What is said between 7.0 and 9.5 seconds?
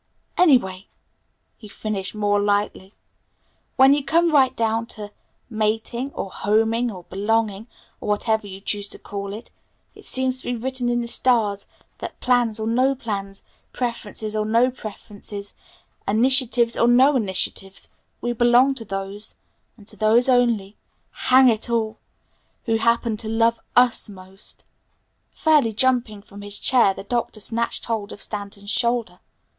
'belonging', or whatever you choose to call